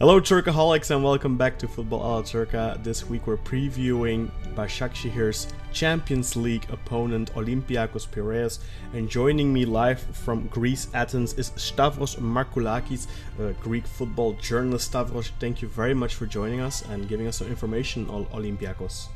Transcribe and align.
Hello, 0.00 0.18
Turkaholics, 0.18 0.90
and 0.90 1.04
welcome 1.04 1.36
back 1.36 1.58
to 1.58 1.68
Football 1.68 2.00
Ala 2.00 2.22
Turka. 2.22 2.82
This 2.82 3.04
week 3.04 3.26
we're 3.26 3.36
previewing 3.36 4.30
Başakşehir's 4.56 5.48
Champions 5.74 6.36
League 6.36 6.66
opponent 6.72 7.30
Olympiakos 7.34 8.06
Piraeus. 8.06 8.60
And 8.94 9.10
joining 9.10 9.52
me 9.52 9.66
live 9.66 10.00
from 10.00 10.48
Greece, 10.48 10.88
Athens, 10.94 11.34
is 11.34 11.52
Stavros 11.56 12.16
Markoulakis, 12.16 13.08
a 13.38 13.52
Greek 13.62 13.86
football 13.86 14.32
journalist. 14.40 14.86
Stavros, 14.86 15.32
thank 15.38 15.60
you 15.60 15.68
very 15.68 15.92
much 15.92 16.14
for 16.14 16.24
joining 16.24 16.60
us 16.60 16.82
and 16.88 17.06
giving 17.06 17.26
us 17.26 17.36
some 17.36 17.48
information 17.48 18.08
on 18.08 18.24
Olympiakos. 18.32 19.08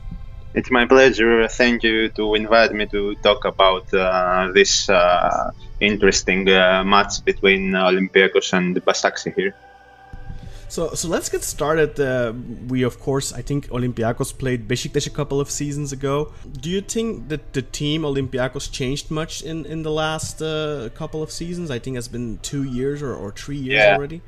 It's 0.53 0.71
my 0.71 0.85
pleasure. 0.85 1.49
Thank 1.49 1.83
you 1.83 2.11
to 2.11 2.35
invite 2.35 2.75
me 2.75 2.85
to 2.89 3.15
talk 3.23 3.47
about 3.47 3.87
uh, 3.95 4.53
this 4.53 4.91
uh, 4.91 5.51
interesting 5.81 6.47
uh, 6.51 6.85
match 6.85 7.25
between 7.25 7.73
Olympiakos 7.73 8.53
and 8.53 8.77
Başakşehir. 8.85 9.55
So, 10.69 10.95
so 10.95 11.09
let's 11.09 11.29
get 11.29 11.43
started. 11.43 12.01
Uh, 12.01 12.33
we, 12.69 12.83
of 12.83 12.99
course, 13.01 13.33
I 13.33 13.43
think 13.43 13.69
Olympiacos 13.69 14.37
played 14.37 14.67
Besiktas 14.67 15.07
a 15.07 15.11
couple 15.11 15.41
of 15.41 15.51
seasons 15.51 15.93
ago. 15.93 16.33
Do 16.61 16.71
you 16.71 16.81
think 16.81 17.29
that 17.29 17.53
the 17.53 17.63
team 17.63 18.03
Olympiacos 18.03 18.71
changed 18.71 19.11
much 19.11 19.43
in, 19.43 19.67
in 19.67 19.83
the 19.83 19.91
last 19.91 20.43
uh, 20.43 20.89
couple 20.95 21.23
of 21.23 21.31
seasons? 21.31 21.71
I 21.71 21.79
think 21.79 21.97
it's 21.97 22.09
been 22.09 22.39
two 22.43 22.65
years 22.65 23.03
or, 23.03 23.15
or 23.15 23.31
three 23.33 23.57
years 23.57 23.85
yeah. 23.85 23.97
already. 23.97 24.23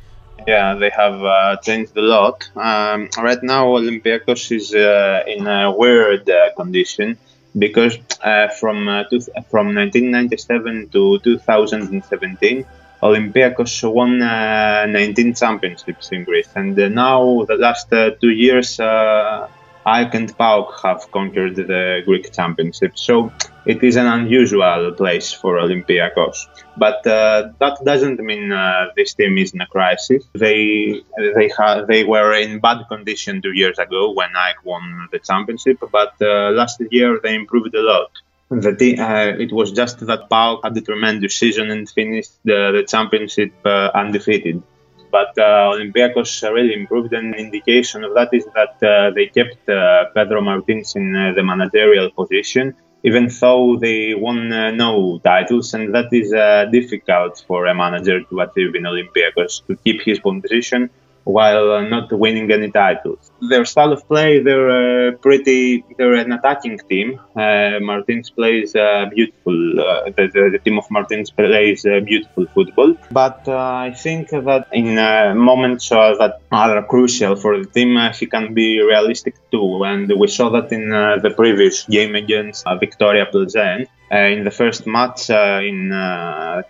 Yeah, 0.47 0.75
they 0.75 0.91
have 0.91 1.25
uh, 1.25 1.57
changed 1.57 1.97
a 1.97 2.03
lot. 2.03 2.49
Um, 2.57 3.09
right 3.19 3.43
now, 3.43 3.67
Olympiacos 3.69 4.55
is 4.55 4.75
uh, 4.75 5.25
in 5.27 5.47
a 5.47 5.73
weird 5.73 6.29
uh, 6.29 6.51
condition 6.55 7.17
because 7.59 7.99
uh, 8.23 8.49
from 8.49 8.85
two, 9.11 9.21
from 9.51 9.75
1997 9.75 10.91
to 10.91 11.19
2017 11.21 12.67
Olympiacos 13.03 13.93
won 13.93 14.23
uh, 14.23 14.87
19 14.87 15.35
championships 15.35 16.11
in 16.13 16.25
Greece, 16.25 16.49
and 16.55 16.79
uh, 16.79 16.89
now 16.89 17.45
the 17.45 17.57
last 17.57 17.93
uh, 17.93 18.11
two 18.21 18.31
years, 18.31 18.81
uh, 18.81 19.49
AEK 19.87 20.15
and 20.15 20.37
PAOK 20.37 20.83
have 20.83 21.11
conquered 21.13 21.55
the 21.57 22.03
Greek 22.07 22.33
championship. 22.33 22.99
So 22.99 23.33
it 23.67 23.83
is 23.85 23.97
an 23.97 24.07
unusual 24.07 24.93
place 24.93 25.33
for 25.33 25.59
Olympiacos, 25.59 26.39
but 26.77 27.07
uh, 27.07 27.51
that 27.61 27.79
doesn't 27.85 28.19
mean 28.19 28.51
uh, 28.51 28.87
this 28.97 29.15
team 29.15 29.39
is 29.39 29.53
in 29.53 29.61
a 29.61 29.67
crisis. 29.67 30.25
They 30.33 31.03
they 31.37 31.49
ha- 31.49 31.83
they 31.83 32.03
were 32.05 32.33
in 32.33 32.61
bad 32.61 32.89
condition 32.89 33.43
two 33.43 33.53
years 33.53 33.79
ago 33.79 34.13
when 34.13 34.31
AEK 34.31 34.65
won 34.65 35.09
the 35.13 35.19
championship, 35.19 35.79
but 35.93 36.15
uh, 36.21 36.51
last 36.51 36.81
year 36.91 37.21
they 37.23 37.35
improved 37.35 37.75
a 37.75 37.83
lot 37.83 38.11
the 38.51 38.99
uh, 38.99 39.37
it 39.39 39.53
was 39.53 39.73
just 39.73 40.01
that 40.07 40.31
PAOK 40.31 40.61
had 40.63 40.77
a 40.77 40.81
tremendous 40.81 41.37
season 41.37 41.71
and 41.71 41.89
finished 41.89 42.33
the, 42.45 42.73
the 42.73 42.85
championship 42.85 43.53
uh, 43.65 43.91
undefeated. 43.95 44.63
But 45.11 45.39
uh, 45.39 45.73
Olympiacos 45.73 46.43
really 46.53 46.75
improved, 46.75 47.13
and 47.13 47.35
an 47.35 47.41
indication 47.41 48.05
of 48.05 48.15
that 48.15 48.29
is 48.33 48.47
that 48.55 48.77
uh, 48.83 49.11
they 49.13 49.27
kept 49.27 49.69
uh, 49.69 50.07
Pedro 50.15 50.41
Martins 50.43 50.95
in 50.95 51.15
uh, 51.15 51.33
the 51.35 51.43
managerial 51.43 52.11
position, 52.11 52.75
even 53.03 53.31
though 53.41 53.77
they 53.77 54.15
won 54.15 54.49
no 54.77 55.19
titles, 55.25 55.75
and 55.75 55.95
that 55.95 56.13
is 56.13 56.31
difficult 56.71 57.43
for 57.47 57.67
a 57.67 57.75
manager 57.75 58.21
to 58.23 58.41
achieve 58.41 58.75
in 58.75 58.83
Olympiacos 58.83 59.67
to 59.67 59.77
keep 59.77 60.03
his 60.03 60.19
position 60.19 60.91
while 61.27 61.73
uh, 61.73 61.81
not 61.83 62.13
winning 62.13 62.51
any 62.53 62.71
titles. 62.71 63.33
Their 63.51 63.65
style 63.65 63.93
of 63.93 64.07
play, 64.07 64.41
they're 64.41 65.09
uh, 65.09 65.17
pretty, 65.17 65.85
they're 65.99 66.15
an 66.15 66.31
attacking 66.31 66.79
team. 66.89 67.21
Uh, 67.35 67.81
Martins 67.81 68.31
plays 68.31 68.77
uh, 68.77 69.07
beautiful, 69.13 69.81
uh, 69.81 70.05
the, 70.17 70.31
the, 70.33 70.51
the, 70.53 70.61
team 70.65 70.79
of 70.79 70.89
Martins 70.89 71.31
plays 71.31 71.85
uh, 71.85 71.99
beautiful 71.99 72.47
football. 72.55 72.95
But 73.11 73.49
I 73.49 73.91
think 73.91 74.31
that 74.31 74.69
in 74.73 74.95
moments 75.37 75.89
that 75.89 76.39
are 76.53 76.83
crucial 76.85 77.35
for 77.35 77.59
the 77.59 77.67
team, 77.67 77.99
he 78.15 78.27
can 78.27 78.55
be 78.55 78.81
realistic 78.81 79.35
too. 79.51 79.83
And 79.83 80.13
we 80.17 80.29
saw 80.29 80.49
that 80.51 80.71
in 80.71 80.91
the 80.91 81.33
previous 81.37 81.85
game 81.87 82.15
against 82.15 82.65
Viktoria 82.67 83.27
Plzen. 83.33 83.89
in 84.13 84.45
the 84.45 84.53
first 84.53 84.87
match 84.87 85.29
in 85.31 85.91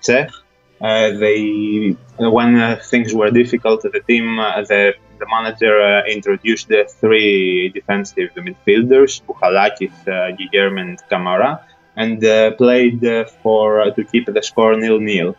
Czech, 0.03 0.31
they 0.81 1.97
when 2.19 2.56
uh, 2.56 2.81
things 2.82 3.14
were 3.14 3.31
difficult, 3.31 3.82
the 3.82 4.00
team, 4.06 4.38
uh, 4.38 4.62
the 4.62 4.94
the 5.19 5.26
manager 5.31 6.04
introduced 6.06 6.69
the 6.69 6.84
three 7.00 7.70
defensive 7.70 8.31
midfielders, 8.37 9.22
Bouchalakis, 9.26 9.97
uh, 10.06 10.37
Guilherme, 10.37 10.81
and 10.81 10.98
Camara, 11.09 11.64
and 11.97 12.20
played 12.59 13.00
for 13.42 13.91
to 13.92 14.04
keep 14.04 14.26
the 14.26 14.42
score 14.42 14.76
nil-nil. 14.76 15.34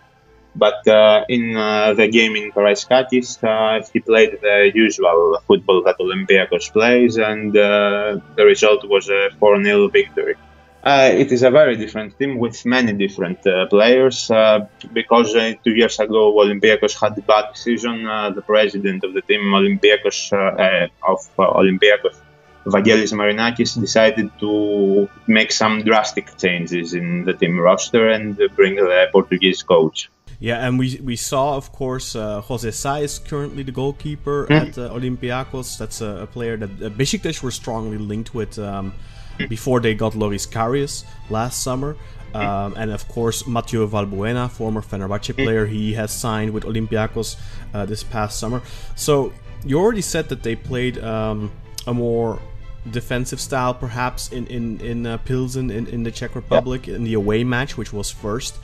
But 0.56 0.88
uh, 0.88 1.24
in 1.30 1.56
uh, 1.56 1.94
the 1.94 2.08
game 2.08 2.36
in 2.36 2.52
Karaiskakis, 2.52 3.44
uh, 3.44 3.88
he 3.94 4.00
played 4.00 4.40
the 4.42 4.72
usual 4.74 5.38
football 5.46 5.84
that 5.84 5.98
Olympiacos 6.00 6.72
plays, 6.74 7.18
and 7.18 7.54
the 7.54 8.44
result 8.44 8.84
was 8.90 9.08
a 9.10 9.30
4 9.40 9.64
0 9.64 9.90
victory. 9.90 10.36
Uh, 10.88 11.12
it 11.24 11.34
is 11.34 11.44
a 11.44 11.52
very 11.52 11.76
different 11.76 12.18
team 12.18 12.38
with 12.38 12.66
many 12.66 12.94
different 12.94 13.46
uh, 13.46 13.66
players 13.68 14.32
uh, 14.32 14.66
because 14.94 15.36
uh, 15.36 15.52
two 15.62 15.76
years 15.76 16.00
ago 16.00 16.22
Olympiacos 16.44 16.96
had 16.98 17.18
a 17.18 17.22
bad 17.34 17.48
season. 17.56 18.08
Uh, 18.08 18.30
the 18.30 18.42
president 18.42 19.04
of 19.04 19.14
the 19.14 19.22
team, 19.22 19.42
Olympiacos 19.62 20.20
uh, 20.32 21.12
of 21.12 21.20
Olympiacos, 21.38 22.16
Vangelis 22.66 23.12
Marinakis, 23.12 23.78
decided 23.78 24.32
to 24.40 25.10
make 25.28 25.52
some 25.52 25.84
drastic 25.84 26.38
changes 26.38 26.94
in 26.94 27.26
the 27.26 27.34
team 27.34 27.60
roster 27.60 28.08
and 28.08 28.40
bring 28.56 28.76
the 28.76 29.10
Portuguese 29.12 29.64
coach. 29.64 30.10
Yeah, 30.40 30.66
and 30.66 30.80
we 30.80 31.02
we 31.04 31.18
saw, 31.18 31.58
of 31.58 31.74
course, 31.74 32.16
uh, 32.16 32.40
Jose 32.42 32.72
Sa 32.72 32.96
is 33.08 33.20
currently 33.20 33.64
the 33.64 33.74
goalkeeper 33.74 34.48
mm. 34.48 34.62
at 34.62 34.78
uh, 34.78 34.94
Olympiacos. 34.94 35.78
That's 35.78 36.00
a, 36.00 36.12
a 36.22 36.28
player 36.28 36.56
that 36.56 36.72
uh, 36.82 36.90
Besiktas 36.96 37.44
were 37.44 37.52
strongly 37.52 37.98
linked 37.98 38.34
with. 38.34 38.58
Um, 38.58 38.94
before 39.50 39.80
they 39.80 39.94
got 39.94 40.16
Loris 40.16 40.46
Karius 40.48 41.04
last 41.30 41.64
summer. 41.64 41.96
Um, 42.34 42.76
and 42.78 42.92
of 42.92 43.08
course, 43.08 43.48
Mathieu 43.48 43.88
Valbuena, 43.88 44.50
former 44.50 44.82
Fenerbahce 44.82 45.34
player, 45.34 45.66
he 45.66 45.94
has 45.94 46.12
signed 46.12 46.52
with 46.52 46.66
Olympiacos 46.66 47.38
uh, 47.74 47.86
this 47.86 48.04
past 48.04 48.40
summer. 48.40 48.62
So 48.96 49.34
you 49.66 49.80
already 49.80 50.02
said 50.02 50.30
that 50.30 50.44
they 50.44 50.56
played 50.56 51.00
um, 51.00 51.52
a 51.88 51.94
more 51.94 52.40
defensive 52.92 53.40
style, 53.40 53.74
perhaps 53.74 54.32
in 54.32 54.46
in 54.48 54.80
in 54.82 55.06
uh, 55.06 55.18
Pilsen 55.18 55.72
in, 55.72 55.88
in 55.88 56.04
the 56.04 56.12
Czech 56.12 56.36
Republic 56.36 56.88
in 56.88 57.04
the 57.04 57.16
away 57.16 57.44
match, 57.44 57.78
which 57.78 57.92
was 57.94 58.12
first. 58.12 58.56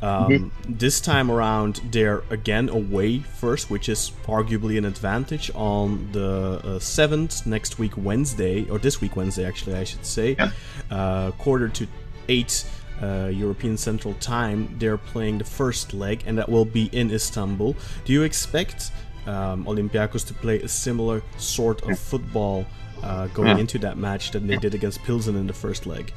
Um, 0.00 0.30
mm-hmm. 0.30 0.74
This 0.74 1.00
time 1.00 1.30
around, 1.30 1.80
they're 1.90 2.22
again 2.30 2.68
away 2.68 3.18
first, 3.18 3.70
which 3.70 3.88
is 3.88 4.12
arguably 4.26 4.78
an 4.78 4.84
advantage 4.84 5.50
on 5.54 6.10
the 6.12 6.60
uh, 6.64 6.78
seventh 6.78 7.46
next 7.46 7.78
week 7.78 7.92
Wednesday, 7.96 8.68
or 8.70 8.78
this 8.78 9.00
week 9.00 9.16
Wednesday, 9.16 9.44
actually, 9.44 9.74
I 9.74 9.84
should 9.84 10.06
say, 10.06 10.36
yeah. 10.38 10.50
uh, 10.90 11.30
quarter 11.32 11.68
to 11.68 11.86
eight 12.28 12.64
uh, 13.02 13.30
European 13.32 13.76
Central 13.76 14.14
Time. 14.14 14.74
They're 14.78 14.98
playing 14.98 15.38
the 15.38 15.44
first 15.44 15.92
leg, 15.92 16.22
and 16.26 16.38
that 16.38 16.48
will 16.48 16.64
be 16.64 16.86
in 16.92 17.10
Istanbul. 17.10 17.74
Do 18.04 18.12
you 18.12 18.22
expect 18.22 18.92
um, 19.26 19.64
Olympiacos 19.64 20.26
to 20.28 20.34
play 20.34 20.60
a 20.60 20.68
similar 20.68 21.22
sort 21.38 21.82
of 21.88 21.98
football 21.98 22.66
uh, 23.02 23.26
going 23.28 23.48
yeah. 23.48 23.58
into 23.58 23.78
that 23.80 23.96
match 23.96 24.30
than 24.30 24.46
they 24.46 24.56
did 24.56 24.74
against 24.74 25.02
Pilsen 25.02 25.36
in 25.36 25.46
the 25.46 25.52
first 25.52 25.86
leg? 25.86 26.12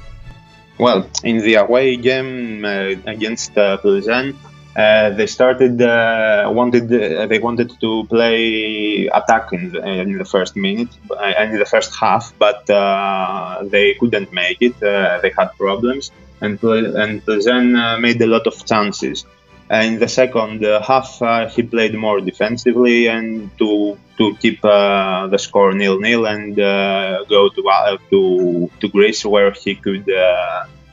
Well, 0.81 1.07
in 1.23 1.37
the 1.37 1.55
away 1.65 1.95
game 1.95 2.65
uh, 2.65 2.95
against 3.05 3.55
uh, 3.55 3.77
Plzen, 3.83 4.35
uh, 4.75 5.11
they 5.11 5.27
started 5.27 5.79
uh, 5.79 6.49
wanted 6.51 6.85
uh, 6.91 7.27
they 7.27 7.37
wanted 7.37 7.69
to 7.81 8.03
play 8.05 9.05
attack 9.05 9.53
in 9.53 9.73
the, 9.73 9.79
in 9.87 10.17
the 10.17 10.25
first 10.25 10.55
minute 10.55 10.89
uh, 11.11 11.37
and 11.37 11.53
in 11.53 11.59
the 11.59 11.67
first 11.67 11.95
half, 11.95 12.33
but 12.39 12.65
they 13.69 13.93
couldn't 13.99 14.33
make 14.33 14.59
it. 14.61 14.79
they 14.79 15.31
had 15.37 15.49
problems, 15.55 16.09
and 16.41 16.57
and 16.63 18.01
made 18.01 18.19
a 18.19 18.29
lot 18.35 18.47
of 18.47 18.65
chances. 18.65 19.23
In 19.71 19.99
the 19.99 20.07
second 20.07 20.63
half, 20.63 21.21
he 21.55 21.63
played 21.63 21.95
more 21.95 22.19
defensively 22.19 23.07
and 23.07 23.49
to 23.57 23.97
to 24.17 24.35
keep 24.41 24.61
the 24.61 25.37
score 25.37 25.73
nil 25.73 25.99
nil 25.99 26.25
and 26.25 26.55
go 26.55 27.49
to 27.49 27.99
to 28.09 28.69
to 28.79 28.87
Greece 28.89 29.25
where 29.25 29.51
he 29.51 29.75
could 29.75 30.07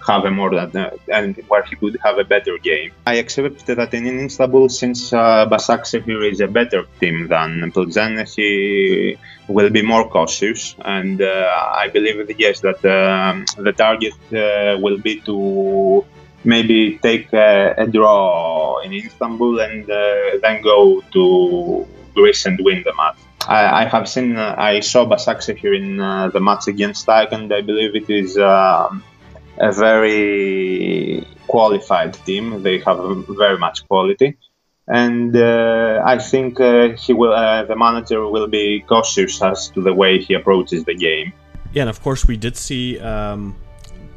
have 0.09 0.25
a 0.25 0.31
more 0.31 0.51
than, 0.51 0.77
uh, 0.77 0.91
and 1.13 1.37
where 1.49 1.63
he 1.63 1.77
could 1.77 1.97
have 2.03 2.19
a 2.19 2.25
better 2.25 2.57
game. 2.59 2.91
I 3.07 3.15
accept 3.17 3.67
that 3.67 3.95
in 3.95 4.21
Istanbul, 4.25 4.69
since 4.69 5.13
uh, 5.13 5.51
Başakşehir 5.51 6.33
is 6.33 6.41
a 6.41 6.47
better 6.47 6.83
team 7.01 7.29
than 7.29 7.71
Plzen, 7.73 8.25
he 8.35 9.17
will 9.49 9.71
be 9.71 9.83
more 9.83 10.09
cautious, 10.09 10.75
and 10.85 11.21
uh, 11.21 11.83
I 11.85 11.89
believe 11.89 12.35
yes 12.39 12.61
that 12.61 12.81
um, 12.85 13.45
the 13.65 13.73
target 13.73 14.15
uh, 14.33 14.79
will 14.81 14.99
be 14.99 15.21
to 15.21 16.05
maybe 16.49 16.99
take 16.99 17.33
a, 17.33 17.75
a 17.85 17.87
draw 17.87 18.81
in 18.85 18.93
Istanbul 18.93 19.61
and 19.61 19.85
uh, 19.91 20.39
then 20.43 20.63
go 20.63 21.03
to 21.15 21.23
Greece 22.15 22.47
and 22.47 22.59
win 22.67 22.83
the 22.85 22.95
match. 22.95 23.19
I, 23.47 23.83
I 23.83 23.85
have 23.85 24.09
seen, 24.09 24.37
uh, 24.37 24.55
I 24.59 24.81
saw 24.81 25.05
Başakşehir 25.07 25.73
in 25.81 26.01
uh, 26.01 26.29
the 26.33 26.41
match 26.41 26.69
against 26.69 27.09
AEK, 27.09 27.33
and 27.33 27.53
I 27.53 27.61
believe 27.63 27.95
it 27.95 28.11
is 28.11 28.37
um, 28.37 29.03
a 29.59 29.73
very 29.73 31.25
qualified 31.47 32.15
team. 32.27 32.63
They 32.63 32.79
have 32.87 32.99
very 33.29 33.59
much 33.59 33.87
quality. 33.89 34.37
and 34.89 35.37
uh, 35.37 36.03
I 36.05 36.19
think 36.19 36.59
uh, 36.61 36.89
he 36.97 37.13
will. 37.13 37.35
Uh, 37.35 37.65
the 37.65 37.77
manager 37.77 38.27
will 38.27 38.49
be 38.49 38.81
cautious 38.89 39.43
as 39.43 39.69
to 39.71 39.83
the 39.83 39.93
way 39.93 40.19
he 40.19 40.35
approaches 40.35 40.85
the 40.85 40.95
game. 40.95 41.33
Yeah, 41.73 41.83
and 41.83 41.91
of 41.91 42.03
course 42.03 42.27
we 42.27 42.37
did 42.37 42.57
see 42.57 42.99
um, 42.99 43.55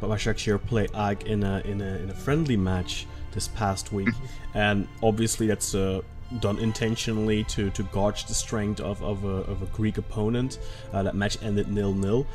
Başakşehir 0.09 0.57
play 0.57 0.87
AEK 0.93 1.27
in 1.27 1.41
a 1.41 1.61
in 1.65 1.81
a 1.81 1.97
in 2.03 2.09
a 2.09 2.13
friendly 2.13 2.57
match 2.57 3.05
this 3.33 3.47
past 3.47 3.93
week, 3.93 4.13
and 4.53 4.87
obviously 5.01 5.47
that's 5.47 5.75
uh, 5.75 6.01
done 6.39 6.59
intentionally 6.59 7.43
to 7.43 7.69
to 7.69 7.83
gauge 7.83 8.25
the 8.25 8.33
strength 8.33 8.81
of 8.81 9.01
of 9.03 9.23
a, 9.25 9.51
of 9.51 9.61
a 9.61 9.65
Greek 9.77 9.97
opponent. 9.97 10.59
Uh, 10.93 11.03
that 11.03 11.15
match 11.15 11.37
ended 11.43 11.67
nil 11.67 11.93
nil. 11.93 12.25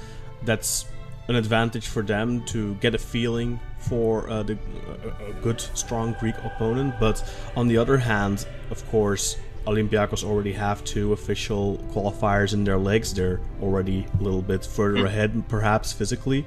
That's 0.44 0.86
an 1.28 1.34
advantage 1.34 1.88
for 1.88 2.02
them 2.02 2.44
to 2.44 2.74
get 2.76 2.94
a 2.94 2.98
feeling 2.98 3.58
for 3.78 4.28
uh, 4.30 4.42
the, 4.44 4.56
a, 5.02 5.30
a 5.30 5.32
good, 5.42 5.60
strong 5.60 6.14
Greek 6.20 6.36
opponent. 6.44 6.94
But 7.00 7.24
on 7.56 7.68
the 7.68 7.78
other 7.78 7.96
hand, 7.96 8.46
of 8.70 8.88
course, 8.90 9.36
Olympiacos 9.66 10.22
already 10.22 10.52
have 10.52 10.84
two 10.84 11.12
official 11.12 11.78
qualifiers 11.92 12.54
in 12.54 12.62
their 12.62 12.78
legs. 12.78 13.12
They're 13.12 13.40
already 13.60 14.06
a 14.18 14.22
little 14.22 14.42
bit 14.42 14.64
further 14.64 15.00
hmm. 15.00 15.06
ahead, 15.06 15.48
perhaps 15.48 15.92
physically. 15.92 16.46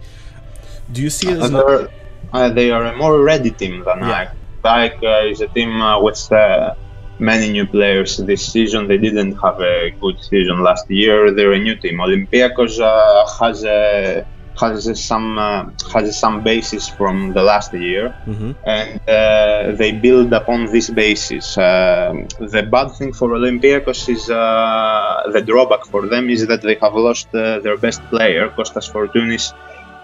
Do 0.92 1.02
you 1.02 1.10
see 1.10 1.30
it 1.30 1.40
as 1.40 1.54
uh, 1.54 1.88
uh, 2.34 2.50
they 2.50 2.72
are 2.72 2.86
a 2.86 2.96
more 2.98 3.22
ready 3.22 3.52
team 3.52 3.84
than 3.86 4.00
yeah. 4.00 4.32
AEK. 4.64 5.04
uh, 5.04 5.28
is 5.28 5.42
a 5.42 5.48
team 5.48 5.82
uh, 5.82 6.02
with 6.02 6.32
uh, 6.32 6.76
many 7.20 7.50
new 7.52 7.66
players 7.66 8.18
this 8.18 8.52
season. 8.52 8.88
They 8.88 8.98
didn't 8.98 9.36
have 9.38 9.60
a 9.60 9.92
good 10.02 10.22
season 10.24 10.62
last 10.64 10.90
year. 10.90 11.32
They're 11.32 11.54
a 11.54 11.60
new 11.60 11.76
team. 11.76 11.98
Olympiacos 11.98 12.80
uh, 12.80 13.28
has 13.40 13.64
a 13.64 14.26
has 14.60 15.00
some 15.00 15.38
uh, 15.38 15.70
has 15.94 16.20
some 16.20 16.44
basis 16.44 16.90
from 16.90 17.34
the 17.34 17.44
last 17.44 17.74
year, 17.74 18.14
mm-hmm. 18.26 18.52
and 18.66 19.00
uh, 19.08 19.76
they 19.76 19.92
build 19.92 20.34
upon 20.34 20.66
this 20.66 20.90
basis. 20.90 21.58
Uh, 21.58 22.14
the 22.40 22.64
bad 22.64 22.90
thing 22.98 23.14
for 23.14 23.30
Olympiacos 23.30 24.10
is 24.10 24.30
uh, 24.30 25.24
the 25.32 25.42
drawback 25.42 25.86
for 25.86 26.08
them 26.08 26.30
is 26.30 26.46
that 26.48 26.62
they 26.62 26.76
have 26.76 26.94
lost 26.94 27.28
uh, 27.34 27.60
their 27.60 27.78
best 27.78 28.02
player, 28.10 28.50
Kostas 28.50 28.92
Fortounis. 28.92 29.54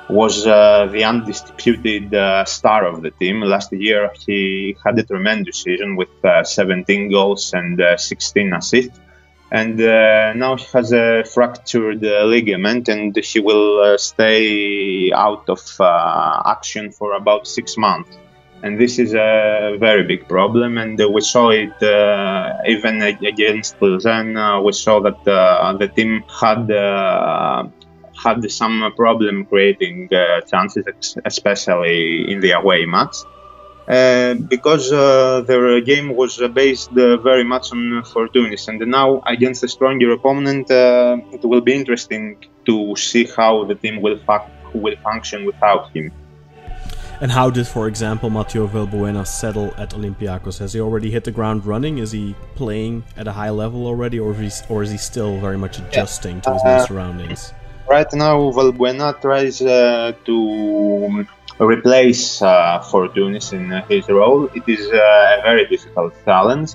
Was 0.07 0.45
uh, 0.45 0.87
the 0.91 1.03
undisputed 1.03 2.09
star 2.47 2.85
of 2.85 3.01
the 3.01 3.11
team. 3.11 3.41
Last 3.41 3.73
year, 3.73 4.11
he 4.25 4.77
had 4.85 4.99
a 4.99 5.03
tremendous 5.03 5.63
season 5.63 5.95
with 5.95 6.09
17 6.43 7.09
goals 7.09 7.53
and 7.53 7.81
16 7.97 8.53
assists. 8.53 8.99
And 9.51 9.79
uh, 9.79 10.33
now 10.33 10.57
he 10.57 10.65
has 10.73 10.91
a 10.91 11.23
fractured 11.23 12.03
uh, 12.03 12.25
ligament 12.25 12.89
and 12.89 13.15
he 13.15 13.39
will 13.39 13.79
uh, 13.79 13.97
stay 13.97 15.11
out 15.13 15.47
of 15.49 15.61
uh, 15.79 16.41
action 16.45 16.91
for 16.91 17.13
about 17.13 17.47
six 17.47 17.77
months. 17.77 18.17
And 18.63 18.79
this 18.79 18.97
is 18.97 19.13
a 19.13 19.77
very 19.79 20.03
big 20.03 20.27
problem. 20.27 20.79
And 20.79 20.99
we 21.13 21.21
saw 21.21 21.51
it 21.51 21.81
uh, 21.83 22.53
even 22.67 23.01
against 23.01 23.79
Plzen 23.79 24.63
we 24.65 24.71
saw 24.71 24.99
that 25.01 25.27
uh, 25.27 25.73
the 25.77 25.87
team 25.87 26.23
had 26.27 26.67
had 28.25 28.39
some 28.51 28.91
problem 28.95 29.45
creating 29.45 30.09
chances 30.51 31.15
especially 31.25 32.31
in 32.31 32.39
the 32.41 32.51
away 32.51 32.85
match 32.85 33.15
uh, 33.87 34.33
because 34.33 34.91
uh, 34.91 35.41
their 35.41 35.79
game 35.81 36.15
was 36.15 36.41
based 36.53 36.89
uh, 36.97 37.17
very 37.17 37.43
much 37.43 37.71
on 37.71 38.01
Fortounis. 38.03 38.67
And 38.67 38.79
now, 38.89 39.21
against 39.27 39.63
a 39.63 39.67
stronger 39.67 40.11
opponent, 40.11 40.71
uh, 40.71 41.17
it 41.31 41.43
will 41.43 41.61
be 41.61 41.73
interesting 41.73 42.43
to 42.65 42.95
see 42.95 43.25
how 43.37 43.63
the 43.65 43.75
team 43.75 44.01
will, 44.01 44.17
fa- 44.25 44.49
will 44.73 44.95
function 45.03 45.45
without 45.45 45.91
him. 45.95 46.11
And 47.21 47.31
how 47.31 47.49
did, 47.49 47.67
for 47.67 47.87
example, 47.87 48.29
Matteo 48.29 48.67
Valbuena 48.67 49.25
settle 49.25 49.73
at 49.77 49.91
Olympiacos? 49.91 50.57
Has 50.59 50.73
he 50.73 50.81
already 50.81 51.11
hit 51.11 51.23
the 51.23 51.31
ground 51.31 51.65
running? 51.65 51.99
Is 51.99 52.11
he 52.11 52.35
playing 52.55 53.03
at 53.15 53.27
a 53.27 53.31
high 53.31 53.51
level 53.51 53.85
already, 53.85 54.19
or 54.19 54.33
is 54.33 54.61
he, 54.61 54.73
or 54.73 54.81
is 54.81 54.91
he 54.91 54.97
still 54.97 55.39
very 55.39 55.57
much 55.57 55.77
adjusting 55.77 56.37
yeah. 56.37 56.41
to 56.41 56.53
his 56.53 56.63
new 56.63 56.69
uh, 56.71 56.85
surroundings? 56.87 57.53
Right 57.87 58.11
now, 58.13 58.51
Valbuena 58.51 59.19
tries 59.21 59.59
to 59.59 61.25
replace 61.59 62.41
uh, 62.41 62.79
Fortounis 62.91 63.53
in 63.53 63.69
his 63.87 64.09
role. 64.09 64.49
It 64.55 64.63
is 64.67 64.87
uh, 64.91 65.39
a 65.39 65.41
very 65.43 65.67
difficult 65.67 66.13
challenge. 66.25 66.73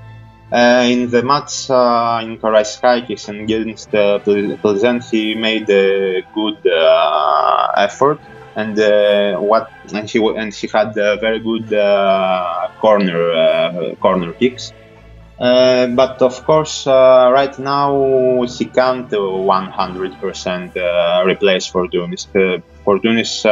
Uh, 0.53 0.85
in 0.89 1.11
the 1.11 1.23
match 1.23 1.71
uh, 1.71 2.21
in 2.23 2.39
Karaiskakis 2.39 3.29
against 3.29 3.95
uh, 3.95 4.19
Plzen, 4.21 4.99
he 5.11 5.35
made 5.35 5.69
a 5.71 6.23
good 6.35 6.59
uh, 6.67 7.73
effort, 7.77 8.19
and 8.57 8.79
uh, 8.79 9.39
what 9.39 9.71
and 9.93 10.09
he 10.09 10.19
and 10.37 10.53
he 10.53 10.67
had 10.69 10.95
very 10.95 11.39
good 11.41 11.69
corner 12.81 13.95
corner 14.01 14.33
kicks. 14.33 14.73
Uh, 15.41 15.87
but 15.87 16.21
of 16.21 16.45
course, 16.45 16.87
uh, 16.87 17.31
right 17.33 17.59
now 17.59 18.43
he 18.43 18.67
can't 18.67 19.09
100% 19.11 20.77
uh, 20.77 21.25
replace 21.27 21.67
Fortounis. 21.67 22.27
Fortounis 22.85 23.45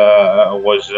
was 0.62 0.92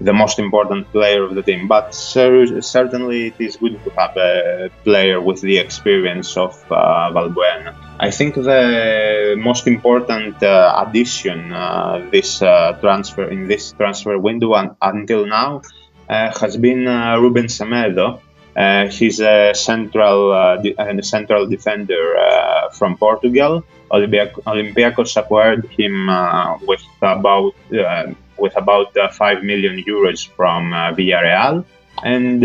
the 0.00 0.12
most 0.12 0.38
important 0.38 0.90
player 0.92 1.24
of 1.24 1.34
the 1.34 1.42
team. 1.42 1.66
But 1.66 1.94
certainly, 1.94 3.28
it 3.28 3.34
is 3.40 3.56
good 3.56 3.82
to 3.82 3.90
have 3.90 4.16
a 4.16 4.70
player 4.84 5.20
with 5.20 5.40
the 5.40 5.58
experience 5.58 6.36
of 6.36 6.54
uh, 6.70 7.10
Valbuena. 7.12 7.74
I 7.98 8.10
think 8.10 8.34
the 8.34 9.34
most 9.38 9.66
important 9.66 10.42
uh, 10.42 10.84
addition 10.86 11.52
uh, 11.52 12.06
this 12.12 12.38
transfer 12.38 13.24
in 13.24 13.48
this 13.48 13.72
transfer 13.72 14.16
window 14.18 14.54
un- 14.54 14.76
until 14.80 15.26
now 15.26 15.62
has 16.08 16.56
been 16.56 16.84
Ruben 17.20 17.46
Semedo. 17.46 18.20
Uh, 18.56 18.88
he's 18.88 19.20
a 19.20 19.52
central 19.54 20.32
uh, 20.32 20.56
de- 20.56 20.74
a 20.78 21.02
central 21.02 21.46
defender 21.46 22.16
uh, 22.16 22.70
from 22.70 22.96
Portugal. 22.96 23.62
Olympiacos, 23.90 25.16
acquired 25.16 25.66
him 25.66 26.08
uh, 26.08 26.56
with 26.62 26.82
about 27.02 27.54
uh, 27.72 28.06
with 28.38 28.56
about 28.56 28.96
uh, 28.96 29.08
five 29.10 29.44
million 29.44 29.84
euros 29.84 30.26
from 30.26 30.70
Villarreal, 30.96 31.64
and 32.02 32.42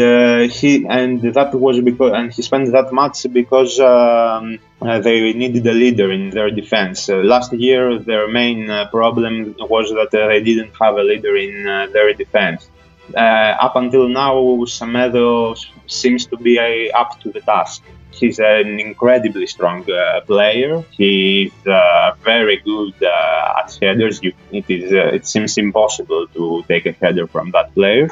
he 0.51 0.85
and 0.85 1.21
that 1.21 1.55
was 1.55 1.79
because 1.79 2.11
and 2.13 2.31
he 2.31 2.41
spent 2.41 2.71
that 2.73 2.91
much 2.91 3.25
because 3.31 3.79
um, 3.79 4.59
they 4.81 5.33
needed 5.33 5.65
a 5.65 5.73
leader 5.73 6.11
in 6.11 6.29
their 6.29 6.51
defense. 6.51 7.09
last 7.09 7.53
year, 7.53 7.97
their 7.97 8.27
main 8.27 8.67
problem 8.91 9.55
was 9.59 9.89
that 9.89 10.11
they 10.11 10.43
didn't 10.43 10.73
have 10.79 10.95
a 10.97 11.03
leader 11.03 11.35
in 11.37 11.63
their 11.93 12.13
defense 12.13 12.67
uh, 12.67 12.70
up 13.15 13.75
until 13.75 14.07
now, 14.07 14.35
Semedo 14.65 15.55
seems 15.87 16.25
to 16.27 16.37
be 16.37 16.59
uh, 16.59 16.97
up 16.97 17.19
to 17.21 17.31
the 17.31 17.41
task. 17.41 17.83
He's 18.11 18.39
an 18.39 18.79
incredibly 18.79 19.47
strong 19.47 19.89
uh, 19.89 20.21
player. 20.21 20.83
He's 20.91 21.53
uh, 21.65 22.13
very 22.23 22.57
good 22.57 22.93
uh, 23.01 23.63
at 23.63 23.77
headers. 23.81 24.21
You, 24.21 24.33
it 24.51 24.69
is. 24.69 24.91
Uh, 24.91 25.15
it 25.17 25.25
seems 25.25 25.57
impossible 25.57 26.27
to 26.27 26.63
take 26.67 26.85
a 26.85 26.91
header 26.91 27.27
from 27.27 27.51
that 27.51 27.73
player. 27.73 28.09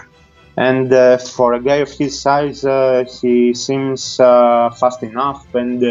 And 0.58 0.90
for 1.22 1.54
a 1.54 1.62
guy 1.62 1.78
of 1.78 1.92
his 1.92 2.20
size, 2.20 2.64
he 3.22 3.54
seems 3.54 4.18
fast 4.18 5.02
enough, 5.04 5.56
and 5.56 5.82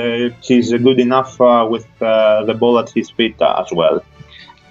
he's 0.42 0.70
good 0.72 1.00
enough 1.00 1.38
with 1.70 1.86
the 1.98 2.56
ball 2.58 2.78
at 2.78 2.90
his 2.90 3.08
feet 3.08 3.36
as 3.40 3.68
well. 3.72 4.04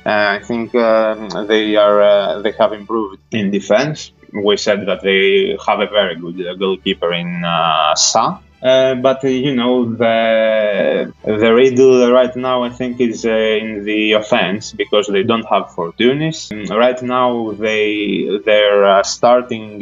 I 0.06 0.39
think 0.39 0.75
um, 0.75 1.48
they 1.48 1.75
are. 1.77 2.44
they 2.44 2.51
have 2.51 2.74
improved 2.74 3.20
in 3.32 3.50
defense 3.50 4.12
we 4.34 4.57
said 4.57 4.86
that 4.88 5.01
they 5.01 5.57
have 5.65 5.79
a 5.79 5.88
very 5.88 6.15
good 6.15 6.46
uh, 6.46 6.53
goalkeeper 6.55 7.13
in 7.13 7.43
uh, 7.43 7.96
Sa. 7.96 8.39
Uh, 8.62 8.96
but 8.96 9.24
uh, 9.24 9.27
you 9.27 9.53
know 9.55 9.86
the 9.86 11.13
the 11.24 11.53
riddle 11.53 12.12
right 12.12 12.36
now 12.36 12.63
I 12.63 12.69
think 12.69 13.00
is 13.00 13.24
uh, 13.24 13.29
in 13.29 13.86
the 13.86 14.13
offense 14.13 14.74
because 14.74 15.07
they 15.07 15.22
don't 15.22 15.46
have 15.46 15.69
Fortounis. 15.75 16.50
Right 16.69 17.00
now 17.03 17.51
they 17.51 18.27
their 18.46 18.84
uh, 18.86 19.03
starting 19.03 19.81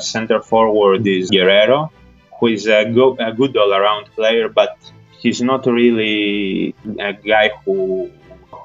center 0.00 0.40
forward 0.42 1.06
is 1.06 1.30
Guerrero, 1.30 1.92
who 2.40 2.46
is 2.48 2.66
a, 2.66 2.90
go- 2.90 3.16
a 3.20 3.32
good 3.32 3.56
all 3.56 3.72
around 3.72 4.06
player, 4.16 4.48
but 4.48 4.76
he's 5.20 5.40
not 5.40 5.66
really 5.66 6.74
a 6.98 7.12
guy 7.12 7.50
who 7.64 8.10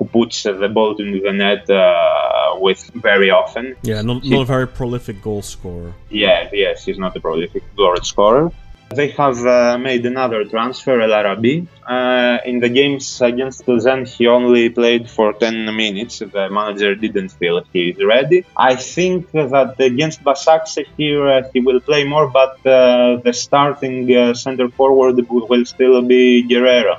who 0.04 0.10
puts 0.10 0.44
the 0.44 0.70
ball 0.70 0.96
into 0.98 1.22
the 1.22 1.32
net 1.32 1.70
uh, 1.70 2.56
with 2.60 2.82
very 2.96 3.30
often. 3.32 3.76
Yeah, 3.84 4.02
not, 4.02 4.24
not 4.24 4.42
a 4.42 4.46
very 4.46 4.68
prolific 4.68 5.22
goal 5.22 5.42
scorer. 5.42 5.94
Yeah, 6.10 6.50
yes, 6.52 6.86
he's 6.86 7.00
not 7.00 7.16
a 7.16 7.20
prolific 7.20 7.64
goal 7.76 7.96
scorer. 8.02 8.52
They 8.90 9.10
have 9.10 9.44
uh, 9.44 9.78
made 9.80 10.06
another 10.06 10.46
transfer, 10.46 11.02
El 11.02 11.14
Arabi. 11.14 11.68
Uh, 11.88 12.38
in 12.46 12.60
the 12.60 12.70
games 12.70 13.22
against 13.22 13.66
Plzen, 13.66 14.08
he 14.08 14.28
only 14.28 14.70
played 14.70 15.10
for 15.10 15.34
10 15.34 15.76
minutes. 15.76 16.20
The 16.20 16.50
manager 16.52 16.94
didn't 16.94 17.30
feel 17.30 17.64
he 17.74 17.90
is 17.90 18.04
ready. 18.04 18.46
I 18.56 18.76
think 18.76 19.32
that 19.32 19.80
against 19.80 20.24
Başakşehir 20.24 20.88
here 20.98 21.28
uh, 21.28 21.50
he 21.54 21.60
will 21.62 21.80
play 21.80 22.04
more, 22.04 22.28
but 22.28 22.54
uh, 22.68 23.18
the 23.24 23.34
starting 23.34 24.16
uh, 24.16 24.36
center 24.36 24.70
forward 24.70 25.18
will 25.28 25.66
still 25.66 26.02
be 26.04 26.44
Guerrero. 26.44 26.98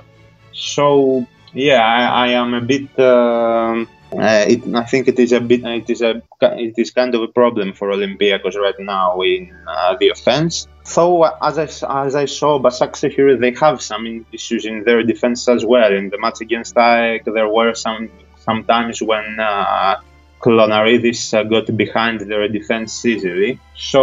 So 0.52 1.26
yeah, 1.54 1.80
I, 1.82 2.26
I 2.26 2.28
am 2.28 2.54
a 2.54 2.60
bit. 2.60 2.88
Uh, 2.98 3.84
uh, 4.12 4.44
it, 4.46 4.62
I 4.74 4.84
think 4.84 5.08
it 5.08 5.18
is 5.18 5.32
a 5.32 5.40
bit. 5.40 5.64
It 5.64 5.90
is 5.90 6.02
a. 6.02 6.22
It 6.42 6.74
is 6.76 6.90
kind 6.90 7.14
of 7.14 7.22
a 7.22 7.28
problem 7.28 7.72
for 7.72 7.88
Olympiacos 7.90 8.54
right 8.54 8.78
now 8.78 9.20
in 9.22 9.54
uh, 9.66 9.96
the 9.98 10.10
offense. 10.10 10.68
So 10.84 11.22
as 11.22 11.58
I, 11.58 12.04
as 12.06 12.14
I 12.14 12.26
saw, 12.26 12.58
Başakşehir 12.58 13.40
they 13.40 13.52
have 13.60 13.80
some 13.80 14.26
issues 14.32 14.66
in 14.66 14.84
their 14.84 15.02
defense 15.02 15.48
as 15.48 15.64
well. 15.64 15.92
In 15.92 16.10
the 16.10 16.18
match 16.18 16.40
against 16.40 16.76
AEK, 16.76 17.24
there 17.24 17.48
were 17.48 17.74
some 17.74 18.10
sometimes 18.36 19.02
when 19.02 19.40
uh, 19.40 19.96
Klonaridis 20.44 21.22
uh, 21.34 21.42
got 21.44 21.66
behind 21.76 22.20
their 22.30 22.46
defense 22.48 23.04
easily. 23.04 23.60
So 23.74 24.02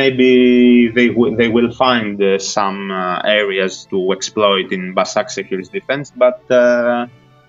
maybe 0.00 0.88
they 0.96 1.08
w- 1.08 1.36
they 1.36 1.48
will 1.48 1.72
find 1.72 2.22
uh, 2.22 2.38
some 2.38 2.90
uh, 2.90 3.20
areas 3.24 3.86
to 3.90 4.12
exploit 4.16 4.68
in 4.72 4.94
Başakşehir's 4.94 5.70
defense, 5.70 6.12
but 6.24 6.40
uh, 6.50 7.06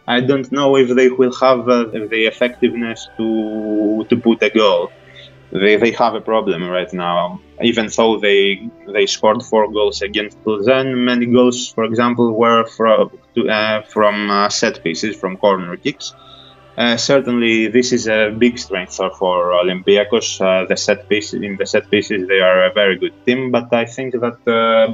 I 0.07 0.21
don't 0.21 0.49
know 0.51 0.77
if 0.77 0.89
they 0.97 1.09
will 1.09 1.33
have 1.45 1.61
uh, 1.69 1.85
the 2.13 2.21
effectiveness 2.33 2.99
to 3.17 4.05
to 4.09 4.15
put 4.27 4.41
a 4.43 4.49
goal 4.61 4.83
they, 5.51 5.75
they 5.77 5.91
have 5.91 6.15
a 6.15 6.21
problem 6.21 6.63
right 6.69 6.91
now. 6.93 7.41
Even 7.61 7.89
though 7.95 8.19
they 8.19 8.71
they 8.93 9.05
scored 9.05 9.43
four 9.43 9.71
goals 9.71 10.01
against 10.01 10.37
Plzen, 10.43 10.87
many 11.11 11.25
goals, 11.25 11.71
for 11.75 11.83
example, 11.85 12.27
were 12.37 12.65
from 12.77 13.09
uh, 13.49 13.81
from 13.93 14.29
uh, 14.29 14.49
set 14.49 14.83
pieces, 14.83 15.17
from 15.17 15.37
corner 15.37 15.75
kicks. 15.77 16.13
Uh, 16.79 16.95
certainly, 16.95 17.67
this 17.67 17.91
is 17.91 18.07
a 18.07 18.33
big 18.37 18.57
strength 18.57 18.95
for 18.95 19.51
Olympiacos. 19.51 20.39
Uh, 20.39 20.65
the 20.65 20.77
set 20.77 21.09
pieces 21.09 21.41
in 21.41 21.57
the 21.57 21.65
set 21.65 21.91
pieces, 21.91 22.25
they 22.29 22.39
are 22.39 22.63
a 22.63 22.73
very 22.73 22.97
good 22.97 23.13
team. 23.25 23.51
But 23.51 23.73
I 23.73 23.83
think 23.83 24.13
that 24.13 24.39
uh, 24.47 24.87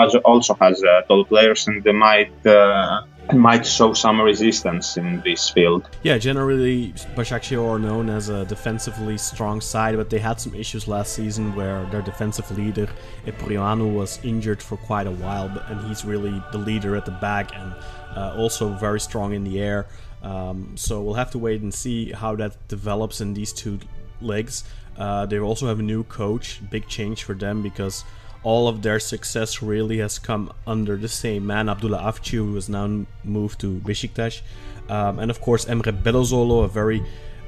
has 0.00 0.14
also 0.24 0.54
has 0.54 0.82
uh, 0.82 1.02
tall 1.02 1.26
players 1.26 1.68
and 1.68 1.84
they 1.84 1.92
might 1.92 2.46
uh, 2.46 3.02
might 3.34 3.66
show 3.66 3.92
some 3.92 4.22
resistance 4.22 4.96
in 4.96 5.20
this 5.22 5.50
field. 5.50 5.86
Yeah, 6.02 6.16
generally 6.16 6.94
Başakşehir 7.14 7.58
are 7.58 7.78
known 7.78 8.08
as 8.08 8.30
a 8.30 8.46
defensively 8.46 9.18
strong 9.18 9.60
side, 9.60 9.96
but 9.96 10.08
they 10.08 10.18
had 10.18 10.40
some 10.40 10.54
issues 10.54 10.88
last 10.88 11.12
season 11.12 11.54
where 11.54 11.84
their 11.90 12.02
defensive 12.02 12.50
leader 12.56 12.88
Epureanu 13.26 13.92
was 13.92 14.18
injured 14.24 14.62
for 14.62 14.78
quite 14.78 15.06
a 15.06 15.12
while, 15.12 15.50
and 15.68 15.80
he's 15.88 16.06
really 16.06 16.42
the 16.52 16.58
leader 16.58 16.96
at 16.96 17.04
the 17.04 17.18
back 17.20 17.54
and 17.54 17.74
uh, 18.16 18.34
also 18.36 18.68
very 18.74 19.00
strong 19.00 19.34
in 19.34 19.44
the 19.44 19.60
air. 19.60 19.86
Um, 20.22 20.76
so 20.76 21.02
we'll 21.02 21.14
have 21.14 21.30
to 21.32 21.38
wait 21.38 21.62
and 21.62 21.72
see 21.72 22.12
how 22.12 22.36
that 22.36 22.56
develops 22.68 23.20
in 23.20 23.34
these 23.34 23.52
two 23.52 23.78
legs. 24.20 24.64
Uh, 24.98 25.26
they 25.26 25.38
also 25.38 25.66
have 25.66 25.78
a 25.78 25.82
new 25.82 26.04
coach, 26.04 26.60
big 26.70 26.88
change 26.88 27.24
for 27.24 27.34
them 27.34 27.62
because 27.62 28.04
all 28.42 28.68
of 28.68 28.82
their 28.82 29.00
success 29.00 29.62
really 29.62 29.98
has 29.98 30.18
come 30.18 30.52
under 30.66 30.96
the 30.96 31.08
same 31.08 31.46
man, 31.46 31.68
Abdullah 31.68 31.98
Avcı, 31.98 32.38
who 32.38 32.54
has 32.54 32.68
now 32.68 33.04
moved 33.24 33.60
to 33.60 33.80
Besiktas. 33.80 34.40
Um, 34.88 35.18
and 35.18 35.30
of 35.30 35.40
course, 35.40 35.64
Emre 35.64 35.92
Belözoğlu, 36.02 36.64
a 36.64 36.68
very 36.68 37.02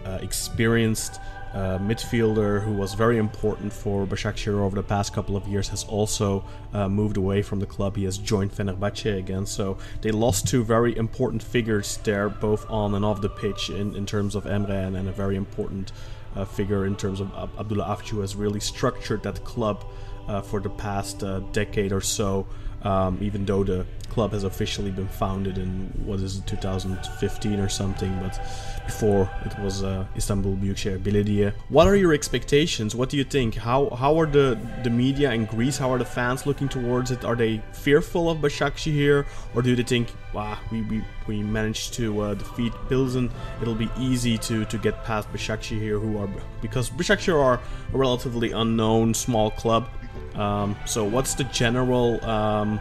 uh, 0.04 0.18
experienced 0.20 1.20
uh, 1.54 1.78
midfielder 1.78 2.62
who 2.62 2.72
was 2.72 2.94
very 2.94 3.18
important 3.18 3.72
for 3.72 4.06
Başakşehir 4.06 4.60
over 4.60 4.76
the 4.76 4.82
past 4.82 5.14
couple 5.14 5.36
of 5.36 5.46
years, 5.48 5.68
has 5.68 5.84
also 5.84 6.44
uh, 6.72 6.88
moved 6.88 7.16
away 7.16 7.42
from 7.42 7.60
the 7.60 7.66
club. 7.66 7.96
He 7.96 8.04
has 8.04 8.18
joined 8.18 8.52
Fenerbahce 8.52 9.18
again. 9.18 9.46
So 9.46 9.78
they 10.02 10.10
lost 10.10 10.46
two 10.46 10.62
very 10.64 10.96
important 10.96 11.42
figures 11.42 11.98
there, 12.04 12.28
both 12.28 12.68
on 12.70 12.94
and 12.94 13.04
off 13.04 13.20
the 13.20 13.28
pitch, 13.28 13.70
in, 13.70 13.94
in 13.96 14.06
terms 14.06 14.34
of 14.34 14.44
Emre 14.44 14.86
and, 14.86 14.96
and 14.96 15.08
a 15.08 15.12
very 15.12 15.36
important 15.36 15.92
uh, 16.36 16.44
figure 16.44 16.86
in 16.86 16.96
terms 16.96 17.20
of 17.20 17.32
Abdullah 17.58 17.96
Avcı, 17.96 18.10
who 18.10 18.20
has 18.20 18.36
really 18.36 18.60
structured 18.60 19.22
that 19.22 19.44
club 19.44 19.84
uh, 20.28 20.42
for 20.42 20.60
the 20.60 20.70
past 20.70 21.22
uh, 21.22 21.40
decade 21.52 21.92
or 21.92 22.00
so, 22.00 22.46
um, 22.82 23.18
even 23.20 23.44
though 23.44 23.64
the 23.64 23.84
club 24.08 24.32
has 24.32 24.44
officially 24.44 24.90
been 24.90 25.08
founded 25.08 25.58
in 25.58 25.92
what 26.04 26.20
is 26.20 26.38
it 26.38 26.46
2015 26.46 27.60
or 27.60 27.68
something 27.68 28.18
but 28.20 28.40
before 28.86 29.28
it 29.44 29.56
was 29.58 29.82
uh, 29.82 30.04
Istanbul 30.16 30.56
Büyükşehir 30.56 31.04
Belediye. 31.04 31.52
What 31.68 31.86
are 31.86 31.96
your 31.96 32.14
expectations? 32.14 32.94
What 32.94 33.10
do 33.10 33.16
you 33.16 33.24
think? 33.24 33.54
How 33.54 33.90
how 33.90 34.20
are 34.20 34.26
the 34.26 34.58
the 34.82 34.90
media 34.90 35.32
in 35.32 35.46
Greece 35.46 35.78
how 35.78 35.92
are 35.92 35.98
the 35.98 36.10
fans 36.18 36.46
looking 36.46 36.68
towards 36.68 37.10
it? 37.10 37.24
Are 37.24 37.36
they 37.36 37.60
fearful 37.72 38.28
of 38.30 38.38
Başakşehir 38.42 39.24
or 39.54 39.62
do 39.62 39.76
they 39.76 39.84
think 39.84 40.08
wow 40.34 40.56
we 40.72 40.80
we, 40.90 41.02
we 41.28 41.42
managed 41.42 41.94
to 41.94 42.04
uh, 42.22 42.34
defeat 42.34 42.72
Pilsen. 42.88 43.30
It'll 43.60 43.74
be 43.74 43.90
easy 43.98 44.38
to 44.38 44.64
to 44.64 44.78
get 44.78 45.04
past 45.04 45.28
Başakşehir 45.32 46.00
who 46.00 46.18
are 46.18 46.28
because 46.62 46.90
Başakşehir 46.98 47.34
are 47.34 47.60
a 47.94 47.98
relatively 47.98 48.52
unknown 48.52 49.14
small 49.14 49.50
club 49.50 49.84
um, 50.34 50.76
so 50.86 51.04
what's 51.04 51.34
the 51.34 51.44
general 51.44 52.24
um, 52.24 52.80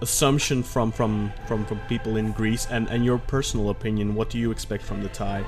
assumption 0.00 0.62
from, 0.62 0.92
from, 0.92 1.32
from, 1.46 1.64
from 1.66 1.78
people 1.88 2.16
in 2.16 2.32
Greece 2.32 2.66
and, 2.70 2.88
and 2.88 3.04
your 3.04 3.18
personal 3.18 3.70
opinion? 3.70 4.14
What 4.14 4.30
do 4.30 4.38
you 4.38 4.50
expect 4.50 4.82
from 4.84 5.02
the 5.02 5.08
tie? 5.08 5.44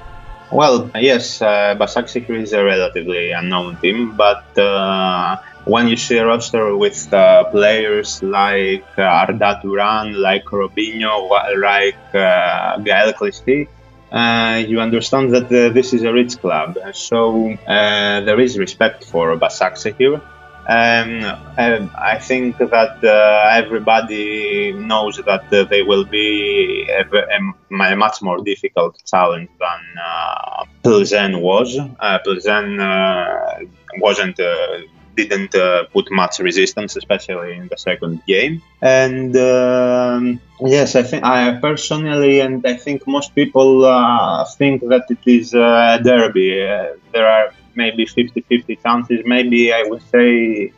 Well, 0.51 0.91
yes, 0.95 1.41
uh, 1.41 1.77
is 1.81 2.53
a 2.53 2.63
relatively 2.63 3.33
unknown 3.33 3.77
team, 3.77 4.15
but 4.17 4.59
uh, 4.59 5.39
when 5.65 5.89
you 5.89 5.97
see 5.97 6.19
a 6.19 6.27
roster 6.27 6.77
with 6.77 7.13
uh, 7.13 7.45
players 7.45 8.23
like 8.23 8.85
uh, 8.99 9.03
Arda 9.03 9.61
Turan, 9.63 10.21
like 10.21 10.45
Robinho, 10.45 11.31
like 11.59 11.97
uh, 12.15 12.77
Gaël 12.79 13.15
Clichy, 13.15 13.67
uh, 14.13 14.63
you 14.67 14.79
understand 14.81 15.33
that 15.33 15.45
uh, 15.47 15.73
this 15.73 15.95
is 15.95 16.03
a 16.03 16.13
rich 16.13 16.39
club. 16.39 16.77
So 16.93 17.51
uh, 17.67 18.21
there 18.21 18.39
is 18.39 18.59
respect 18.59 19.05
for 19.05 19.35
Başakşehir. 19.37 20.15
Um, 20.15 20.32
um, 20.69 21.91
I 21.97 22.19
think 22.21 22.59
that 22.59 23.03
uh, 23.03 23.63
everybody 23.65 24.73
knows 24.73 25.17
that 25.17 25.53
uh, 25.53 25.65
they 25.65 25.83
will 25.83 26.05
be 26.05 26.89
a, 26.89 27.03
a, 27.03 27.97
much 27.97 28.23
more 28.23 28.39
difficult 28.39 29.03
challenge 29.05 29.51
than 29.59 29.81
uh, 30.01 30.65
Plzen 30.85 31.41
was. 31.41 31.77
Uh, 31.79 32.19
Plzen 32.25 32.81
uh, 32.81 33.65
wasn't 33.99 34.39
uh, 34.39 34.79
didn't 35.17 35.55
uh, 35.55 35.85
put 35.93 36.11
much 36.11 36.39
resistance, 36.39 36.97
especially 36.97 37.57
in 37.57 37.69
the 37.69 37.77
second 37.77 38.23
game. 38.27 38.63
And 38.81 39.37
um, 39.37 40.41
yes, 40.61 40.97
I 40.97 41.03
think 41.03 41.25
I 41.25 41.59
personally, 41.61 42.41
and 42.41 42.65
I 42.67 42.75
think 42.75 43.07
most 43.07 43.35
people 43.35 43.85
uh, 43.85 44.45
think 44.45 44.83
that 44.89 45.07
it 45.11 45.19
is 45.27 45.55
a 45.55 46.01
derby. 46.03 46.63
Uh, 46.63 46.95
there 47.13 47.27
are 47.27 47.53
maybe 47.75 48.07
50-50 48.07 48.83
chances. 48.83 49.21
Maybe 49.25 49.73
I 49.73 49.83
would 49.89 50.03
say 50.11 50.73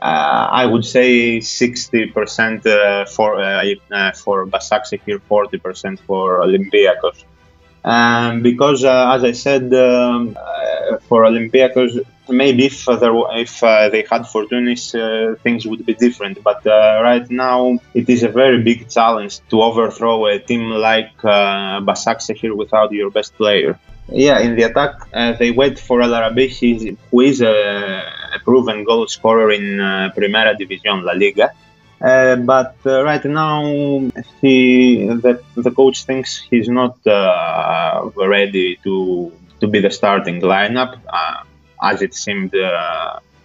uh, 0.00 0.48
I 0.52 0.66
would 0.66 0.84
say 0.84 1.38
60% 1.38 2.66
uh, 2.66 3.06
for 3.06 3.40
uh, 3.40 3.64
uh 3.90 4.12
for 4.12 4.46
Başakşehir, 4.52 5.20
40% 5.30 5.98
for 6.06 6.40
Olympiacos. 6.40 7.24
Um, 7.84 8.42
because, 8.42 8.84
uh, 8.84 9.14
as 9.14 9.24
I 9.24 9.32
said, 9.32 9.72
um, 9.72 10.36
uh, 10.36 10.98
for 11.08 11.24
Olympiacos, 11.24 12.04
maybe 12.28 12.66
if, 12.66 12.84
there, 12.84 13.14
if 13.36 13.60
they 13.60 14.04
had 14.10 14.22
Fortounis, 14.22 14.92
things 15.42 15.66
would 15.66 15.86
be 15.86 15.94
different. 15.94 16.42
But 16.42 16.64
right 16.64 17.30
now, 17.30 17.78
it 17.94 18.08
is 18.10 18.24
a 18.24 18.28
very 18.28 18.60
big 18.62 18.90
challenge 18.90 19.38
to 19.50 19.62
overthrow 19.62 20.26
a 20.26 20.38
team 20.40 20.68
like 20.70 21.16
Başakşehir 21.22 22.56
without 22.56 22.90
your 22.92 23.10
best 23.10 23.36
player. 23.36 23.78
Yeah, 24.08 24.38
in 24.38 24.54
the 24.54 24.62
attack, 24.64 25.08
uh, 25.12 25.32
they 25.32 25.50
wait 25.50 25.80
for 25.80 26.00
El 26.00 26.14
Arabi, 26.14 26.48
who 27.10 27.20
is 27.20 27.40
a, 27.40 28.02
a, 28.34 28.38
proven 28.44 28.84
goal 28.84 29.08
scorer 29.08 29.50
in 29.50 29.80
uh, 29.80 30.12
Primera 30.16 30.56
División, 30.56 31.02
La 31.02 31.12
Liga. 31.12 31.50
Uh, 32.00 32.36
but 32.36 32.76
uh, 32.86 33.02
right 33.02 33.24
now, 33.24 33.64
he 34.40 35.06
the, 35.06 35.42
the 35.56 35.70
coach 35.70 36.04
thinks 36.04 36.46
he's 36.50 36.68
not 36.68 37.04
uh, 37.06 38.08
ready 38.16 38.76
to 38.84 39.32
to 39.60 39.66
be 39.66 39.80
the 39.80 39.90
starting 39.90 40.40
lineup, 40.40 41.00
uh, 41.08 41.42
as 41.82 42.02
it 42.02 42.14
seemed 42.14 42.54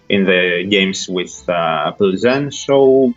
in 0.10 0.26
the 0.26 0.68
games 0.70 1.08
with 1.08 1.44
uh, 1.50 1.94
Plzen. 1.98 2.54
So 2.54 3.14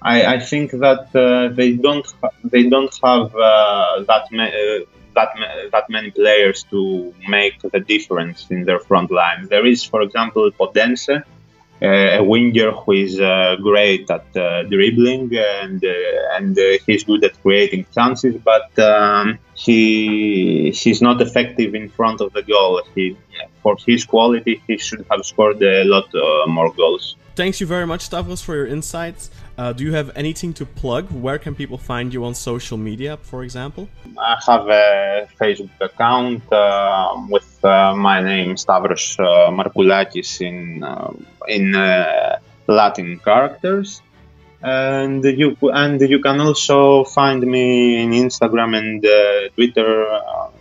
I, 0.00 0.36
I, 0.36 0.38
think 0.38 0.70
that 0.70 1.12
they 1.56 1.72
don't 1.72 2.06
they 2.44 2.68
don't 2.68 2.94
have 3.02 3.32
that. 3.32 4.28
Ma- 4.30 4.95
that 5.16 5.30
that 5.72 5.86
many 5.96 6.10
players 6.10 6.58
to 6.72 7.12
make 7.28 7.56
the 7.74 7.80
difference 7.80 8.38
in 8.50 8.64
their 8.64 8.80
front 8.88 9.10
line. 9.10 9.48
There 9.48 9.66
is, 9.66 9.82
for 9.92 10.00
example, 10.02 10.50
Podence, 10.60 11.04
uh, 11.08 11.20
a 11.82 12.22
winger 12.22 12.70
who 12.70 12.92
is 12.92 13.20
uh, 13.20 13.56
great 13.62 14.10
at 14.10 14.24
uh, 14.36 14.62
dribbling 14.64 15.30
and 15.36 15.84
uh, 15.84 16.36
and 16.36 16.58
uh, 16.58 16.62
he's 16.86 17.04
good 17.04 17.24
at 17.24 17.40
creating 17.42 17.86
chances, 17.94 18.34
but 18.42 18.78
um, 18.78 19.38
he 19.54 20.70
he's 20.70 21.02
not 21.02 21.20
effective 21.20 21.74
in 21.74 21.88
front 21.88 22.20
of 22.20 22.32
the 22.32 22.42
goal. 22.42 22.82
He, 22.94 23.16
for 23.62 23.76
his 23.86 24.04
quality, 24.04 24.62
he 24.66 24.78
should 24.78 25.04
have 25.10 25.24
scored 25.24 25.62
a 25.62 25.84
lot 25.84 26.08
uh, 26.14 26.46
more 26.46 26.72
goals. 26.72 27.16
Thanks 27.36 27.60
you 27.60 27.66
very 27.66 27.86
much, 27.86 28.00
Stavros, 28.00 28.40
for 28.40 28.54
your 28.54 28.66
insights. 28.66 29.30
Uh, 29.58 29.72
do 29.72 29.84
you 29.84 29.92
have 29.92 30.10
anything 30.16 30.54
to 30.54 30.64
plug? 30.64 31.10
Where 31.10 31.38
can 31.38 31.54
people 31.54 31.76
find 31.76 32.12
you 32.12 32.24
on 32.24 32.34
social 32.34 32.78
media, 32.78 33.18
for 33.18 33.42
example? 33.42 33.88
I 34.18 34.36
have 34.46 34.66
a 34.68 35.28
Facebook 35.38 35.70
account 35.80 36.50
uh, 36.50 37.26
with 37.28 37.48
uh, 37.55 37.55
my 37.96 38.20
name 38.20 38.52
is 38.52 38.60
Stavros 38.62 39.16
uh, 39.18 39.50
Markoulakis 39.50 40.40
in 40.40 40.82
uh, 40.84 41.12
in 41.48 41.74
uh, 41.74 42.38
Latin 42.66 43.18
characters, 43.18 44.02
and 44.62 45.24
you 45.24 45.56
and 45.72 46.00
you 46.00 46.20
can 46.20 46.40
also 46.40 47.04
find 47.04 47.42
me 47.46 48.02
in 48.02 48.10
Instagram 48.10 48.76
and 48.76 49.02
Twitter 49.54 50.06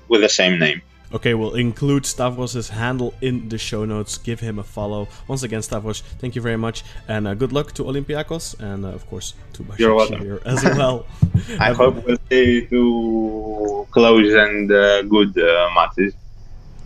with 0.08 0.22
the 0.22 0.30
same 0.30 0.60
name. 0.60 0.82
Okay, 1.14 1.34
we'll 1.34 1.56
include 1.56 2.06
Stavros' 2.06 2.70
handle 2.70 3.14
in 3.22 3.48
the 3.48 3.58
show 3.58 3.86
notes. 3.86 4.18
Give 4.18 4.40
him 4.40 4.60
a 4.60 4.64
follow. 4.64 5.08
Once 5.28 5.44
again, 5.44 5.62
Stavros, 5.62 6.02
thank 6.20 6.36
you 6.36 6.42
very 6.42 6.58
much, 6.58 6.84
and 7.08 7.28
uh, 7.28 7.34
good 7.36 7.54
luck 7.54 7.72
to 7.74 7.84
Olympiacos, 7.84 8.60
and 8.60 8.86
uh, 8.86 8.90
of 8.90 9.08
course 9.10 9.34
to 9.54 9.64
Başakşehir 9.64 10.42
as 10.46 10.64
well. 10.64 11.06
I 11.60 11.72
hope 11.72 12.06
we'll 12.06 12.18
see 12.30 12.68
two 12.68 13.88
close 13.92 14.34
and 14.34 14.72
uh, 14.72 15.04
good 15.04 15.38
uh, 15.38 15.70
matches. 15.76 16.14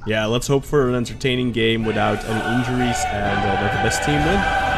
Yeah, 0.09 0.25
let's 0.25 0.47
hope 0.47 0.65
for 0.65 0.89
an 0.89 0.95
entertaining 0.95 1.51
game 1.51 1.85
without 1.85 2.25
any 2.25 2.57
injuries 2.57 2.97
and 3.09 3.37
uh, 3.37 3.61
that 3.61 3.77
the 3.77 3.83
best 3.87 4.03
team 4.03 4.17
win. 4.25 4.68